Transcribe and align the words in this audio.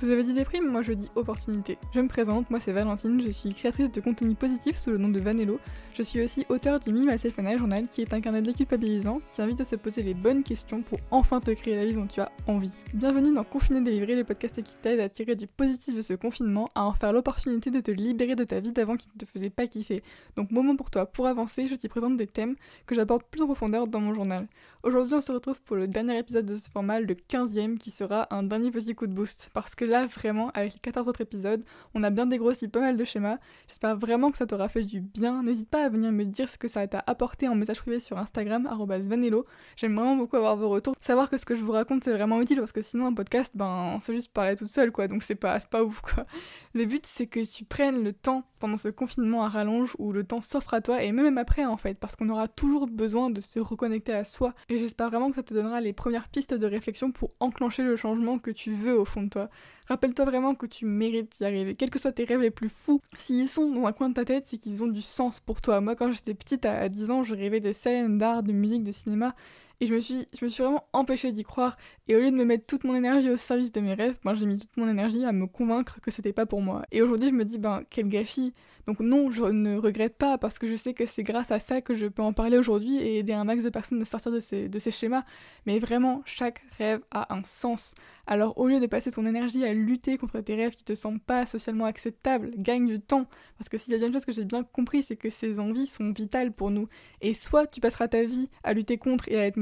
Vous 0.00 0.10
avez 0.10 0.22
dit 0.22 0.32
déprime, 0.32 0.68
moi 0.70 0.82
je 0.82 0.92
dis 0.92 1.10
opportunité. 1.16 1.76
Je 1.92 1.98
me 1.98 2.06
présente, 2.06 2.48
moi 2.50 2.60
c'est 2.60 2.70
Valentine, 2.70 3.20
je 3.20 3.32
suis 3.32 3.48
créatrice 3.48 3.90
de 3.90 4.00
contenu 4.00 4.36
positif 4.36 4.76
sous 4.76 4.90
le 4.90 4.96
nom 4.96 5.08
de 5.08 5.18
Vanello. 5.18 5.58
Je 5.92 6.04
suis 6.04 6.22
aussi 6.22 6.46
auteur 6.50 6.78
du 6.78 6.92
Me 6.92 7.04
Myself 7.04 7.36
and 7.40 7.58
Journal 7.58 7.88
qui 7.88 8.02
est 8.02 8.14
un 8.14 8.20
carnet 8.20 8.40
déculpabilisant 8.40 9.20
qui 9.28 9.42
invite 9.42 9.60
à 9.60 9.64
se 9.64 9.74
poser 9.74 10.04
les 10.04 10.14
bonnes 10.14 10.44
questions 10.44 10.82
pour 10.82 10.98
enfin 11.10 11.40
te 11.40 11.50
créer 11.50 11.74
la 11.74 11.84
vie 11.84 11.94
dont 11.94 12.06
tu 12.06 12.20
as 12.20 12.30
envie. 12.46 12.70
Bienvenue 12.94 13.34
dans 13.34 13.42
Confiné 13.42 13.80
délivré, 13.80 14.14
le 14.14 14.22
podcast 14.22 14.62
qui 14.62 14.76
t'aide 14.80 15.00
à 15.00 15.08
tirer 15.08 15.34
du 15.34 15.48
positif 15.48 15.96
de 15.96 16.00
ce 16.00 16.14
confinement, 16.14 16.70
à 16.76 16.84
en 16.84 16.92
faire 16.92 17.12
l'opportunité 17.12 17.72
de 17.72 17.80
te 17.80 17.90
libérer 17.90 18.36
de 18.36 18.44
ta 18.44 18.60
vie 18.60 18.70
d'avant 18.70 18.96
qui 18.96 19.08
ne 19.12 19.18
te 19.18 19.28
faisait 19.28 19.50
pas 19.50 19.66
kiffer. 19.66 20.04
Donc 20.36 20.52
moment 20.52 20.76
pour 20.76 20.92
toi, 20.92 21.06
pour 21.06 21.26
avancer, 21.26 21.66
je 21.66 21.74
t'y 21.74 21.88
présente 21.88 22.16
des 22.16 22.28
thèmes 22.28 22.54
que 22.86 22.94
j'aborde 22.94 23.24
plus 23.24 23.42
en 23.42 23.46
profondeur 23.46 23.88
dans 23.88 24.00
mon 24.00 24.14
journal. 24.14 24.46
Aujourd'hui 24.84 25.14
on 25.14 25.20
se 25.20 25.32
retrouve 25.32 25.60
pour 25.62 25.74
le 25.74 25.88
dernier 25.88 26.16
épisode 26.18 26.46
de 26.46 26.54
ce 26.54 26.70
format, 26.70 27.00
le 27.00 27.14
15e, 27.14 27.78
qui 27.78 27.90
sera 27.90 28.32
un 28.32 28.44
dernier 28.44 28.70
petit 28.70 28.94
coup 28.94 29.08
de 29.08 29.12
boost. 29.12 29.50
Parce 29.52 29.74
que 29.74 29.87
là 29.88 30.06
vraiment, 30.06 30.50
avec 30.54 30.74
les 30.74 30.80
14 30.80 31.08
autres 31.08 31.20
épisodes, 31.20 31.64
on 31.94 32.02
a 32.02 32.10
bien 32.10 32.26
dégrossi 32.26 32.68
pas 32.68 32.80
mal 32.80 32.96
de 32.96 33.04
schémas. 33.04 33.38
J'espère 33.68 33.96
vraiment 33.96 34.30
que 34.30 34.38
ça 34.38 34.46
t'aura 34.46 34.68
fait 34.68 34.84
du 34.84 35.00
bien. 35.00 35.42
N'hésite 35.42 35.68
pas 35.68 35.84
à 35.84 35.88
venir 35.88 36.12
me 36.12 36.24
dire 36.24 36.48
ce 36.48 36.58
que 36.58 36.68
ça 36.68 36.86
t'a 36.86 37.02
apporté 37.06 37.48
en 37.48 37.54
message 37.54 37.80
privé 37.80 38.00
sur 38.00 38.18
Instagram, 38.18 38.68
vanello. 38.88 39.46
J'aime 39.76 39.94
vraiment 39.94 40.16
beaucoup 40.16 40.36
avoir 40.36 40.56
vos 40.56 40.68
retours. 40.68 40.94
Savoir 41.00 41.30
que 41.30 41.38
ce 41.38 41.44
que 41.44 41.56
je 41.56 41.62
vous 41.62 41.72
raconte 41.72 42.04
c'est 42.04 42.12
vraiment 42.12 42.40
utile 42.40 42.58
parce 42.58 42.72
que 42.72 42.82
sinon 42.82 43.06
un 43.06 43.14
podcast, 43.14 43.52
ben 43.54 43.98
c'est 44.00 44.14
juste 44.14 44.32
parler 44.32 44.56
toute 44.56 44.68
seule 44.68 44.92
quoi, 44.92 45.08
donc 45.08 45.22
c'est 45.22 45.34
pas, 45.34 45.58
pas 45.60 45.82
ouf 45.82 46.00
quoi. 46.00 46.26
Le 46.74 46.84
but 46.84 47.04
c'est 47.06 47.26
que 47.26 47.40
tu 47.40 47.64
prennes 47.64 48.04
le 48.04 48.12
temps 48.12 48.44
pendant 48.58 48.76
ce 48.76 48.88
confinement 48.88 49.44
à 49.44 49.48
rallonge 49.48 49.94
où 49.98 50.12
le 50.12 50.24
temps 50.24 50.40
s'offre 50.40 50.74
à 50.74 50.80
toi 50.80 51.02
et 51.02 51.12
même 51.12 51.38
après 51.38 51.64
en 51.64 51.76
fait, 51.76 51.98
parce 51.98 52.16
qu'on 52.16 52.28
aura 52.28 52.48
toujours 52.48 52.86
besoin 52.86 53.30
de 53.30 53.40
se 53.40 53.60
reconnecter 53.60 54.12
à 54.12 54.24
soi. 54.24 54.54
Et 54.68 54.76
j'espère 54.76 55.08
vraiment 55.10 55.30
que 55.30 55.36
ça 55.36 55.42
te 55.42 55.54
donnera 55.54 55.80
les 55.80 55.92
premières 55.92 56.28
pistes 56.28 56.54
de 56.54 56.66
réflexion 56.66 57.12
pour 57.12 57.30
enclencher 57.40 57.82
le 57.82 57.96
changement 57.96 58.38
que 58.38 58.50
tu 58.50 58.72
veux 58.72 58.98
au 58.98 59.04
fond 59.04 59.22
de 59.22 59.28
toi. 59.28 59.48
Rappelle-toi 59.86 60.26
vraiment 60.26 60.54
que 60.54 60.66
tu 60.66 60.84
mérites 60.84 61.38
d'y 61.38 61.44
arriver, 61.44 61.74
quels 61.74 61.90
que 61.90 61.98
soient 61.98 62.12
tes 62.12 62.24
rêves 62.24 62.42
les 62.42 62.50
plus 62.50 62.68
fous. 62.68 63.00
S'ils 63.16 63.48
sont 63.48 63.70
dans 63.70 63.86
un 63.86 63.92
coin 63.92 64.10
de 64.10 64.14
ta 64.14 64.24
tête, 64.24 64.44
c'est 64.46 64.58
qu'ils 64.58 64.82
ont 64.82 64.88
du 64.88 65.02
sens 65.02 65.40
pour 65.40 65.60
toi. 65.62 65.80
Moi, 65.80 65.96
quand 65.96 66.12
j'étais 66.12 66.34
petite, 66.34 66.66
à 66.66 66.88
10 66.88 67.10
ans, 67.10 67.22
je 67.22 67.34
rêvais 67.34 67.60
des 67.60 67.72
scènes 67.72 68.18
d'art, 68.18 68.42
de 68.42 68.52
musique, 68.52 68.84
de 68.84 68.92
cinéma. 68.92 69.34
Et 69.80 69.86
je 69.86 69.94
me 69.94 70.00
suis, 70.00 70.26
je 70.36 70.44
me 70.44 70.50
suis 70.50 70.62
vraiment 70.62 70.84
empêchée 70.92 71.30
d'y 71.30 71.44
croire. 71.44 71.76
Et 72.08 72.16
au 72.16 72.20
lieu 72.20 72.30
de 72.30 72.36
me 72.36 72.44
mettre 72.44 72.66
toute 72.66 72.82
mon 72.82 72.96
énergie 72.96 73.30
au 73.30 73.36
service 73.36 73.70
de 73.70 73.80
mes 73.80 73.94
rêves, 73.94 74.16
moi 74.24 74.34
j'ai 74.34 74.46
mis 74.46 74.56
toute 74.56 74.76
mon 74.76 74.88
énergie 74.88 75.24
à 75.24 75.30
me 75.30 75.46
convaincre 75.46 76.00
que 76.00 76.10
c'était 76.10 76.32
pas 76.32 76.46
pour 76.46 76.60
moi. 76.62 76.84
Et 76.90 77.00
aujourd'hui 77.00 77.28
je 77.28 77.34
me 77.34 77.44
dis, 77.44 77.58
ben 77.58 77.82
quel 77.88 78.08
gâchis. 78.08 78.54
Donc 78.88 79.00
non, 79.00 79.30
je 79.30 79.44
ne 79.44 79.76
regrette 79.76 80.16
pas 80.16 80.38
parce 80.38 80.58
que 80.58 80.66
je 80.66 80.74
sais 80.74 80.94
que 80.94 81.04
c'est 81.04 81.22
grâce 81.22 81.50
à 81.50 81.60
ça 81.60 81.82
que 81.82 81.92
je 81.94 82.06
peux 82.06 82.22
en 82.22 82.32
parler 82.32 82.56
aujourd'hui 82.56 82.96
et 82.96 83.18
aider 83.18 83.34
un 83.34 83.44
max 83.44 83.62
de 83.62 83.68
personnes 83.68 84.00
à 84.00 84.04
sortir 84.04 84.32
de 84.32 84.40
ces, 84.40 84.68
de 84.68 84.78
ces 84.78 84.90
schémas. 84.90 85.24
Mais 85.66 85.78
vraiment, 85.78 86.22
chaque 86.24 86.62
rêve 86.78 87.00
a 87.10 87.32
un 87.34 87.44
sens. 87.44 87.94
Alors 88.26 88.58
au 88.58 88.66
lieu 88.66 88.80
de 88.80 88.86
passer 88.86 89.10
ton 89.10 89.26
énergie 89.26 89.64
à 89.64 89.74
lutter 89.74 90.16
contre 90.16 90.40
tes 90.40 90.56
rêves 90.56 90.72
qui 90.72 90.84
te 90.84 90.94
semblent 90.94 91.20
pas 91.20 91.46
socialement 91.46 91.84
acceptables, 91.84 92.50
gagne 92.56 92.86
du 92.86 92.98
temps. 92.98 93.26
Parce 93.58 93.68
que 93.68 93.78
s'il 93.78 93.92
y 93.92 93.96
a 93.96 93.98
bien 93.98 94.08
une 94.08 94.14
chose 94.14 94.24
que 94.24 94.32
j'ai 94.32 94.44
bien 94.44 94.64
compris, 94.64 95.02
c'est 95.02 95.16
que 95.16 95.30
ces 95.30 95.60
envies 95.60 95.86
sont 95.86 96.10
vitales 96.12 96.52
pour 96.52 96.70
nous. 96.70 96.88
Et 97.20 97.34
soit 97.34 97.66
tu 97.66 97.80
passeras 97.80 98.08
ta 98.08 98.24
vie 98.24 98.48
à 98.64 98.72
lutter 98.72 98.96
contre 98.98 99.28
et 99.28 99.38
à 99.38 99.46
être 99.46 99.56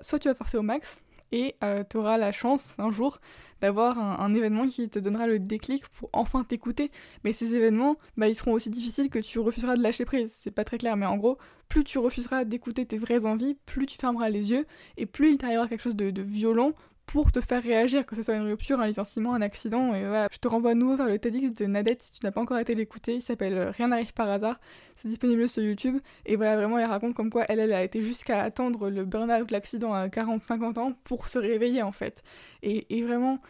soit 0.00 0.18
tu 0.18 0.28
vas 0.28 0.34
forcer 0.34 0.56
au 0.56 0.62
max, 0.62 1.00
et 1.32 1.56
euh, 1.64 1.82
tu 1.88 1.96
auras 1.96 2.18
la 2.18 2.32
chance 2.32 2.74
un 2.78 2.90
jour 2.90 3.18
d'avoir 3.60 3.98
un, 3.98 4.34
événement 4.34 4.66
qui 4.68 4.88
te 4.88 4.98
donnera 4.98 5.26
le 5.26 5.38
déclic 5.38 5.88
pour 5.88 6.10
enfin 6.12 6.44
t'écouter. 6.44 6.90
Mais 7.24 7.32
ces 7.32 7.54
événements, 7.54 7.96
bah, 8.16 8.28
ils 8.28 8.34
seront 8.34 8.52
aussi 8.52 8.68
difficiles 8.68 9.08
que 9.08 9.18
tu 9.18 9.38
refuseras 9.38 9.76
de 9.76 9.82
lâcher 9.82 10.04
prise. 10.04 10.32
C'est 10.36 10.50
pas 10.50 10.64
très 10.64 10.76
clair, 10.76 10.96
mais 10.96 11.06
en 11.06 11.16
gros, 11.16 11.38
plus 11.68 11.82
tu 11.82 11.98
refuseras 11.98 12.44
d'écouter 12.44 12.84
tes 12.84 12.98
vraies 12.98 13.24
envies, 13.24 13.56
plus 13.66 13.86
tu 13.86 13.96
fermeras 13.98 14.28
les 14.28 14.50
yeux, 14.50 14.66
et 14.98 15.06
plus 15.06 15.30
il 15.30 15.38
t'arrivera 15.38 15.68
quelque 15.68 15.80
chose 15.80 15.96
de 15.96 16.22
violent 16.22 16.72
pour 17.06 17.30
te 17.30 17.40
faire 17.40 17.62
réagir, 17.62 18.04
que 18.04 18.16
ce 18.16 18.22
soit 18.22 18.34
une 18.34 18.46
rupture, 18.46 18.80
un 18.80 18.86
licenciement, 18.86 19.34
un 19.34 19.42
accident, 19.42 19.94
et 19.94 20.04
voilà. 20.04 20.28
Je 20.32 20.38
te 20.38 20.48
renvoie 20.48 20.72
à 20.72 20.74
nouveau 20.74 20.96
vers 20.96 21.06
le 21.06 21.18
TEDx 21.18 21.52
de 21.52 21.66
Nadette 21.66 22.02
si 22.02 22.10
tu 22.10 22.26
n'as 22.26 22.32
pas 22.32 22.40
encore 22.40 22.58
été 22.58 22.74
l'écouter, 22.74 23.14
il 23.14 23.22
s'appelle 23.22 23.56
euh, 23.56 23.70
Rien 23.70 23.88
n'arrive 23.88 24.12
par 24.12 24.28
hasard, 24.28 24.58
c'est 24.96 25.08
disponible 25.08 25.48
sur 25.48 25.62
YouTube, 25.62 25.98
et 26.26 26.36
voilà, 26.36 26.56
vraiment, 26.56 26.78
elle 26.78 26.86
raconte 26.86 27.14
comme 27.14 27.30
quoi 27.30 27.44
elle, 27.48 27.60
elle 27.60 27.72
a 27.72 27.82
été 27.84 28.02
jusqu'à 28.02 28.42
attendre 28.42 28.90
le 28.90 29.04
burn-out, 29.04 29.50
l'accident 29.50 29.92
à 29.92 30.08
40-50 30.08 30.78
ans 30.78 30.92
pour 31.04 31.28
se 31.28 31.38
réveiller 31.38 31.82
en 31.82 31.92
fait. 31.92 32.22
Et, 32.62 32.98
et 32.98 33.02
vraiment, 33.04 33.40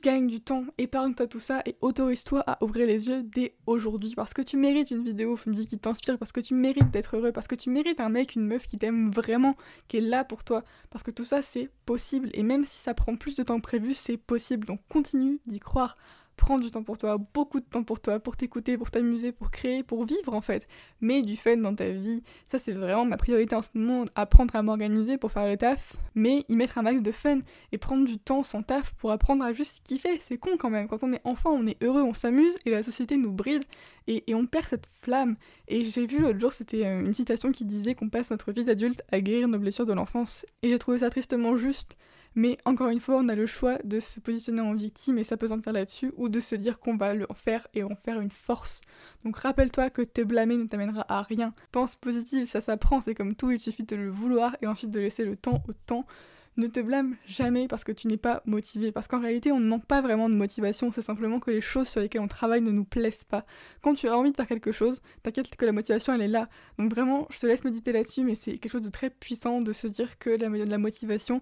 gagne 0.00 0.26
du 0.26 0.40
temps, 0.40 0.64
épargne-toi 0.78 1.26
tout 1.26 1.40
ça 1.40 1.62
et 1.66 1.76
autorise-toi 1.80 2.42
à 2.46 2.62
ouvrir 2.62 2.86
les 2.86 3.08
yeux 3.08 3.22
dès 3.22 3.54
aujourd'hui 3.66 4.14
parce 4.14 4.34
que 4.34 4.42
tu 4.42 4.56
mérites 4.56 4.90
une 4.90 5.04
vidéo, 5.04 5.38
une 5.46 5.54
vie 5.54 5.66
qui 5.66 5.78
t'inspire, 5.78 6.18
parce 6.18 6.32
que 6.32 6.40
tu 6.40 6.54
mérites 6.54 6.90
d'être 6.90 7.16
heureux, 7.16 7.32
parce 7.32 7.46
que 7.46 7.54
tu 7.54 7.70
mérites 7.70 8.00
un 8.00 8.08
mec, 8.08 8.34
une 8.34 8.46
meuf 8.46 8.66
qui 8.66 8.78
t'aime 8.78 9.10
vraiment, 9.10 9.56
qui 9.88 9.98
est 9.98 10.02
là 10.02 10.24
pour 10.24 10.44
toi, 10.44 10.64
parce 10.90 11.02
que 11.02 11.10
tout 11.10 11.24
ça 11.24 11.42
c'est 11.42 11.70
possible 11.86 12.30
et 12.34 12.42
même 12.42 12.64
si 12.64 12.78
ça 12.78 12.94
prend 12.94 13.16
plus 13.16 13.36
de 13.36 13.42
temps 13.42 13.60
prévu, 13.60 13.94
c'est 13.94 14.16
possible. 14.16 14.66
Donc 14.66 14.80
continue 14.88 15.40
d'y 15.46 15.60
croire. 15.60 15.96
Prends 16.40 16.58
du 16.58 16.70
temps 16.70 16.82
pour 16.82 16.96
toi, 16.96 17.18
beaucoup 17.18 17.60
de 17.60 17.66
temps 17.66 17.82
pour 17.82 18.00
toi, 18.00 18.18
pour 18.18 18.34
t'écouter, 18.34 18.78
pour 18.78 18.90
t'amuser, 18.90 19.30
pour 19.30 19.50
créer, 19.50 19.82
pour 19.82 20.06
vivre 20.06 20.32
en 20.32 20.40
fait. 20.40 20.66
Mets 21.02 21.20
du 21.20 21.36
fun 21.36 21.58
dans 21.58 21.74
ta 21.74 21.90
vie. 21.90 22.22
Ça, 22.48 22.58
c'est 22.58 22.72
vraiment 22.72 23.04
ma 23.04 23.18
priorité 23.18 23.54
en 23.54 23.60
ce 23.60 23.68
moment. 23.74 24.06
Apprendre 24.14 24.56
à 24.56 24.62
m'organiser 24.62 25.18
pour 25.18 25.32
faire 25.32 25.46
le 25.46 25.58
taf, 25.58 25.96
mais 26.14 26.46
y 26.48 26.56
mettre 26.56 26.78
un 26.78 26.82
max 26.82 27.02
de 27.02 27.12
fun 27.12 27.40
et 27.72 27.78
prendre 27.78 28.06
du 28.06 28.16
temps 28.16 28.42
sans 28.42 28.62
taf 28.62 28.94
pour 28.94 29.12
apprendre 29.12 29.44
à 29.44 29.52
juste 29.52 29.82
kiffer. 29.84 30.18
C'est 30.18 30.38
con 30.38 30.52
quand 30.58 30.70
même. 30.70 30.88
Quand 30.88 31.04
on 31.04 31.12
est 31.12 31.20
enfant, 31.24 31.50
on 31.50 31.66
est 31.66 31.80
heureux, 31.84 32.02
on 32.02 32.14
s'amuse 32.14 32.56
et 32.64 32.70
la 32.70 32.82
société 32.82 33.18
nous 33.18 33.32
bride 33.32 33.64
et, 34.06 34.24
et 34.26 34.34
on 34.34 34.46
perd 34.46 34.64
cette 34.64 34.86
flamme. 35.02 35.36
Et 35.68 35.84
j'ai 35.84 36.06
vu 36.06 36.20
l'autre 36.20 36.40
jour, 36.40 36.54
c'était 36.54 36.86
euh, 36.86 37.04
une 37.04 37.12
citation 37.12 37.52
qui 37.52 37.66
disait 37.66 37.94
qu'on 37.94 38.08
passe 38.08 38.30
notre 38.30 38.50
vie 38.50 38.64
d'adulte 38.64 39.02
à 39.12 39.20
guérir 39.20 39.46
nos 39.46 39.58
blessures 39.58 39.84
de 39.84 39.92
l'enfance. 39.92 40.46
Et 40.62 40.70
j'ai 40.70 40.78
trouvé 40.78 40.98
ça 40.98 41.10
tristement 41.10 41.54
juste. 41.56 41.98
Mais 42.34 42.58
encore 42.64 42.88
une 42.88 43.00
fois, 43.00 43.16
on 43.16 43.28
a 43.28 43.34
le 43.34 43.46
choix 43.46 43.78
de 43.84 43.98
se 43.98 44.20
positionner 44.20 44.60
en 44.60 44.74
victime 44.74 45.18
et 45.18 45.24
s'apesantir 45.24 45.72
là-dessus, 45.72 46.12
ou 46.16 46.28
de 46.28 46.40
se 46.40 46.54
dire 46.54 46.78
qu'on 46.78 46.96
va 46.96 47.14
le 47.14 47.26
faire 47.34 47.66
et 47.74 47.82
en 47.82 47.96
faire 47.96 48.20
une 48.20 48.30
force. 48.30 48.82
Donc 49.24 49.36
rappelle-toi 49.36 49.90
que 49.90 50.02
te 50.02 50.20
blâmer 50.20 50.56
ne 50.56 50.64
t'amènera 50.64 51.04
à 51.08 51.22
rien. 51.22 51.54
Pense 51.72 51.96
positif, 51.96 52.48
ça 52.48 52.60
s'apprend, 52.60 53.00
c'est 53.00 53.14
comme 53.14 53.34
tout, 53.34 53.50
il 53.50 53.60
suffit 53.60 53.84
de 53.84 53.96
le 53.96 54.10
vouloir 54.10 54.56
et 54.62 54.66
ensuite 54.66 54.90
de 54.90 55.00
laisser 55.00 55.24
le 55.24 55.36
temps 55.36 55.62
au 55.68 55.72
temps. 55.72 56.06
Ne 56.56 56.66
te 56.66 56.80
blâme 56.80 57.16
jamais 57.26 57.68
parce 57.68 57.84
que 57.84 57.92
tu 57.92 58.08
n'es 58.08 58.16
pas 58.16 58.42
motivé. 58.44 58.90
Parce 58.90 59.06
qu'en 59.06 59.20
réalité, 59.20 59.52
on 59.52 59.60
ne 59.60 59.68
manque 59.68 59.86
pas 59.86 60.02
vraiment 60.02 60.28
de 60.28 60.34
motivation. 60.34 60.90
C'est 60.90 61.00
simplement 61.00 61.38
que 61.38 61.50
les 61.50 61.60
choses 61.60 61.88
sur 61.88 62.00
lesquelles 62.00 62.20
on 62.20 62.28
travaille 62.28 62.60
ne 62.60 62.72
nous 62.72 62.84
plaisent 62.84 63.24
pas. 63.24 63.46
Quand 63.80 63.94
tu 63.94 64.08
as 64.08 64.18
envie 64.18 64.32
de 64.32 64.36
faire 64.36 64.48
quelque 64.48 64.72
chose, 64.72 65.00
t'inquiète 65.22 65.54
que 65.54 65.64
la 65.64 65.72
motivation, 65.72 66.12
elle 66.12 66.22
est 66.22 66.28
là. 66.28 66.48
Donc 66.76 66.92
vraiment, 66.92 67.28
je 67.30 67.38
te 67.38 67.46
laisse 67.46 67.64
méditer 67.64 67.92
là-dessus, 67.92 68.24
mais 68.24 68.34
c'est 68.34 68.58
quelque 68.58 68.72
chose 68.72 68.82
de 68.82 68.90
très 68.90 69.10
puissant 69.10 69.60
de 69.60 69.72
se 69.72 69.86
dire 69.86 70.18
que 70.18 70.28
la 70.28 70.78
motivation, 70.78 71.40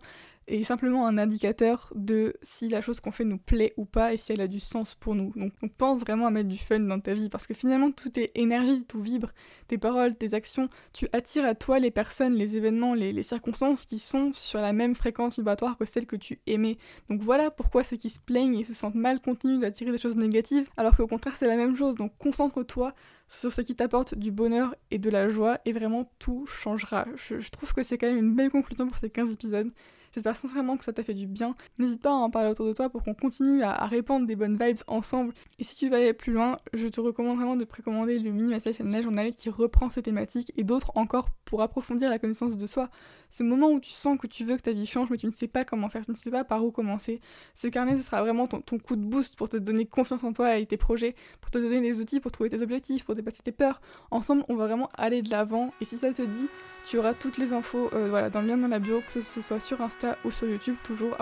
est 0.49 0.63
simplement 0.63 1.07
un 1.07 1.19
indicateur 1.19 1.93
de 1.95 2.35
si 2.43 2.69
la 2.69 2.81
chose 2.81 3.01
qu'on 3.01 3.13
fait 3.13 3.25
nous 3.25 3.39
plaît 3.39 3.75
ou 3.77 3.85
pas 3.85 4.13
et 4.13 4.17
si 4.17 4.33
elle 4.33 4.41
a 4.41 4.49
du 4.49 4.61
sens 4.61 4.95
pour 4.95 5.15
nous. 5.15 5.33
Donc 5.37 5.53
on 5.63 5.69
pense 5.69 6.01
vraiment 6.01 6.27
à 6.27 6.31
mettre 6.31 6.49
du 6.49 6.59
fun 6.59 6.81
dans 6.81 6.99
ta 6.99 7.15
vie 7.15 7.29
parce 7.29 7.47
que 7.47 7.55
finalement 7.55 7.91
tout 7.91 8.19
est 8.19 8.33
énergie, 8.35 8.85
tout 8.87 9.01
vibre, 9.01 9.31
tes 9.69 9.79
paroles, 9.79 10.17
tes 10.17 10.35
actions, 10.35 10.69
tu 10.93 11.09
attires 11.13 11.45
à 11.45 11.55
toi 11.55 11.79
les 11.79 11.91
personnes, 11.91 12.35
les 12.35 12.57
événements, 12.57 12.95
les, 12.95 13.23
circonstances 13.23 13.85
qui 13.85 13.99
sont 13.99 14.33
sur 14.33 14.61
la 14.61 14.73
même 14.73 14.95
fréquence 14.95 15.37
vibratoire 15.37 15.77
que 15.77 15.85
celle 15.85 16.07
que 16.07 16.17
tu 16.17 16.41
aimais. 16.47 16.79
Donc 17.11 17.21
voilà 17.21 17.51
pourquoi 17.51 17.85
ceux 17.85 17.97
qui 17.97 18.09
se 18.09 18.21
plaignent 18.21 18.59
et 18.59 18.65
se 18.65 18.73
sentent 18.73 18.95
mal 18.95 19.21
continuent 19.21 19.61
d'attirer 19.61 19.93
des 19.93 19.99
choses 19.99 20.17
négatives 20.17 20.71
alors 20.77 20.97
qu'au 20.97 21.07
contraire 21.07 21.37
c'est 21.37 21.47
la 21.47 21.57
même 21.57 21.77
chose. 21.77 21.97
Donc 21.97 22.13
concentre-toi 22.19 22.95
sur 23.29 23.53
ce 23.53 23.61
qui 23.61 23.75
t'apporte 23.75 24.15
du 24.15 24.31
bonheur 24.31 24.75
et 24.91 24.99
de 24.99 25.11
la 25.11 25.29
joie 25.29 25.59
et 25.67 25.73
vraiment 25.73 26.11
tout 26.19 26.47
changera. 26.47 27.07
Je 27.17 27.51
trouve 27.51 27.75
que 27.75 27.83
c'est 27.83 27.99
quand 27.99 28.07
même 28.07 28.17
une 28.17 28.35
belle 28.35 28.51
conclusion 28.51 28.87
pour 28.87 28.97
ces 28.97 29.11
15 29.11 29.33
épisodes. 29.33 29.71
J'espère 30.13 30.37
sincèrement 30.37 30.77
que 30.77 30.85
ça 30.85 30.93
t'a 30.93 31.03
fait 31.03 31.15
du 31.15 31.27
bien. 31.27 31.55
N'hésite 31.79 32.01
pas 32.01 32.11
à 32.11 32.15
en 32.15 32.31
parler 32.31 32.51
autour 32.51 32.67
de 32.67 32.73
toi 32.73 32.89
pour 32.89 33.03
qu'on 33.03 33.15
continue 33.15 33.63
à, 33.63 33.87
répandre 33.87 34.27
des 34.27 34.37
bonnes 34.37 34.59
vibes 34.59 34.79
ensemble. 34.87 35.33
Et 35.59 35.65
si 35.65 35.77
tu 35.77 35.89
veux 35.89 35.97
aller 35.97 36.13
plus 36.13 36.33
loin, 36.33 36.59
je 36.73 36.89
te 36.89 37.01
recommande 37.01 37.37
vraiment 37.37 37.57
de 37.57 37.65
précommander 37.65 38.19
le 38.19 38.31
mini 38.31 38.49
message 38.49 38.77
journal 39.03 39.33
qui 39.33 39.51
reprend 39.51 39.91
ces 39.91 40.03
thématiques 40.03 40.53
et 40.57 40.65
d'autres 40.65 40.93
encore 40.95 41.29
pour 41.45 41.63
approfondir 41.63 42.11
la 42.11 42.19
connaissance 42.19 42.57
de 42.57 42.67
soi. 42.67 42.91
Ce 43.31 43.43
moment 43.43 43.71
où 43.71 43.81
tu 43.81 43.91
sens 43.91 44.19
que 44.19 44.27
tu 44.27 44.45
veux 44.45 44.57
que 44.57 44.63
ta 44.63 44.73
vie 44.73 44.87
change 44.87 45.11
mais 45.11 45.19
tu 45.19 45.27
ne 45.27 45.31
sais 45.31 45.49
pas 45.49 45.65
comment 45.65 45.89
faire, 45.89 46.05
tu 46.05 46.11
ne 46.11 46.17
sais 46.17 46.31
pas 46.31 46.45
par 46.45 46.65
où 46.65 46.71
commencer. 46.71 47.21
Ce 47.55 47.69
carnet, 47.69 47.97
ce 47.97 48.03
sera 48.03 48.23
vraiment 48.23 48.47
ton, 48.47 48.61
ton 48.61 48.79
coup 48.79 48.97
de 48.97 49.05
boost 49.05 49.37
pour 49.37 49.49
te 49.49 49.57
donner 49.57 49.87
confiance 49.87 50.25
en 50.25 50.33
toi 50.33 50.57
et 50.57 50.67
tes 50.67 50.77
projets, 50.77 51.15
pour 51.41 51.51
te 51.51 51.59
donner 51.59 51.81
des 51.81 52.01
outils 52.01 52.21
pour 52.21 52.33
trouver 52.33 52.51
tes 52.51 52.63
objectifs, 52.63 53.05
pour 53.05 53.15
dépasser 53.15 53.43
tes 53.43 53.53
peurs. 53.53 53.81
Ensemble, 54.11 54.45
on 54.49 54.57
va 54.57 54.67
vraiment 54.67 54.91
aller 54.97 55.23
de 55.23 55.31
l'avant. 55.31 55.71
Et 55.81 55.85
si 55.85 55.97
ça 55.97 56.13
te 56.13 56.23
dit, 56.23 56.49
tu 56.89 56.99
auras 56.99 57.13
toutes 57.13 57.37
les 57.37 57.53
infos 57.53 57.91
euh, 57.93 58.09
voilà, 58.09 58.31
dans 58.31 58.41
le 58.41 58.47
lien 58.47 58.57
dans 58.57 58.69
la 58.69 58.79
bio, 58.79 59.03
que 59.07 59.21
ce 59.21 59.41
soit 59.43 59.61
sur 59.61 59.83
Insta 59.83 60.17
ou 60.25 60.31
sur 60.31 60.49
YouTube, 60.49 60.77
toujours 60.83 61.15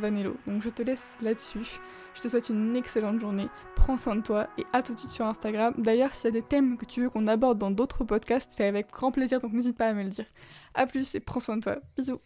vanello. 0.00 0.36
Donc 0.46 0.62
je 0.62 0.70
te 0.70 0.82
laisse 0.82 1.16
là-dessus. 1.20 1.78
Je 2.14 2.22
te 2.22 2.28
souhaite 2.28 2.48
une 2.48 2.74
excellente 2.74 3.20
journée, 3.20 3.48
prends 3.76 3.96
soin 3.96 4.16
de 4.16 4.22
toi 4.22 4.48
et 4.58 4.64
à 4.72 4.82
tout 4.82 4.94
de 4.94 4.98
suite 4.98 5.12
sur 5.12 5.26
Instagram. 5.26 5.74
D'ailleurs, 5.78 6.14
s'il 6.14 6.34
y 6.34 6.38
a 6.38 6.40
des 6.40 6.46
thèmes 6.46 6.76
que 6.76 6.86
tu 6.86 7.02
veux 7.02 7.10
qu'on 7.10 7.26
aborde 7.28 7.58
dans 7.58 7.70
d'autres 7.70 8.02
podcasts, 8.02 8.52
c'est 8.56 8.66
avec 8.66 8.90
grand 8.90 9.12
plaisir, 9.12 9.40
donc 9.40 9.52
n'hésite 9.52 9.76
pas 9.76 9.88
à 9.88 9.92
me 9.92 10.02
le 10.02 10.08
dire. 10.08 10.26
A 10.74 10.86
plus 10.86 11.14
et 11.14 11.20
prends 11.20 11.40
soin 11.40 11.56
de 11.56 11.62
toi. 11.62 11.76
Bisous 11.96 12.18